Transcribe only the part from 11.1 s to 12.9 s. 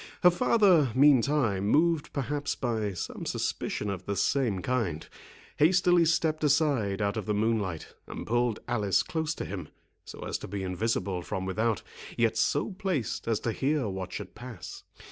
from without, yet so